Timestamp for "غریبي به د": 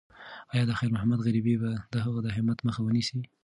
1.27-1.95